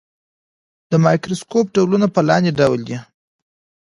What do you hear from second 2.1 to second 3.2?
په لاندې ډول دي.